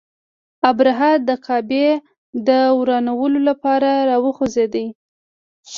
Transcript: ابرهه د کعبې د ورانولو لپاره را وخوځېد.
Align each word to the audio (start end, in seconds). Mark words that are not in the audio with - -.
ابرهه 0.69 1.11
د 1.27 1.29
کعبې 1.45 1.87
د 2.47 2.49
ورانولو 2.79 3.39
لپاره 3.49 3.89
را 4.09 4.17
وخوځېد. 4.25 4.75